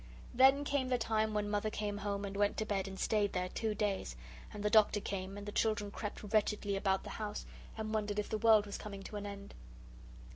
[0.33, 3.49] Then came the time when Mother came home and went to bed and stayed there
[3.49, 4.15] two days
[4.51, 7.45] and the Doctor came, and the children crept wretchedly about the house
[7.77, 9.53] and wondered if the world was coming to an end.